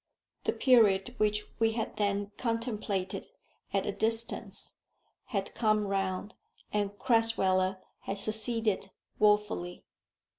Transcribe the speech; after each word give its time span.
The 0.45 0.53
period 0.53 1.13
which 1.19 1.45
we 1.59 1.73
had 1.73 1.97
then 1.97 2.31
contemplated 2.35 3.27
at 3.71 3.85
a 3.85 3.91
distance 3.91 4.73
had 5.25 5.53
come 5.53 5.85
round, 5.85 6.33
and 6.73 6.97
Crasweller 6.97 7.77
had 7.99 8.17
seceded 8.17 8.89
wofully. 9.19 9.83